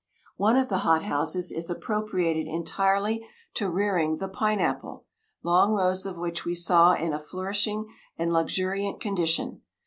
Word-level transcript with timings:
"One 0.37 0.55
of 0.57 0.67
the 0.67 0.79
hot 0.79 1.03
houses 1.03 1.51
is 1.51 1.69
appropriated 1.69 2.47
entirely 2.47 3.23
to 3.53 3.69
rearing 3.69 4.17
the 4.17 4.29
pine 4.29 4.59
apple, 4.59 5.05
long 5.43 5.73
rows 5.73 6.07
of 6.07 6.17
which 6.17 6.43
we 6.43 6.55
saw 6.55 6.93
in 6.95 7.13
a 7.13 7.19
flourishing 7.19 7.85
and 8.17 8.33
luxuriant 8.33 8.99
condition. 8.99 9.61